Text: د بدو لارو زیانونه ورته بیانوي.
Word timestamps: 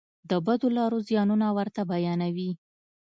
د 0.29 0.31
بدو 0.45 0.67
لارو 0.77 0.97
زیانونه 1.07 1.47
ورته 1.57 1.81
بیانوي. 1.91 2.51